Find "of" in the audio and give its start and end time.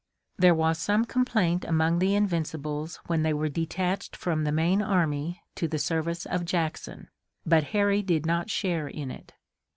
6.25-6.43